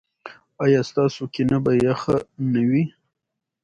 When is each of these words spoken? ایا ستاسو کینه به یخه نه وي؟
ایا 0.63 0.81
ستاسو 0.89 1.21
کینه 1.33 1.57
به 1.63 1.71
یخه 1.85 2.17
نه 2.51 2.61
وي؟ 2.69 2.83